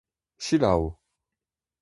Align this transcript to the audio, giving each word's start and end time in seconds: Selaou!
Selaou! 0.47 0.83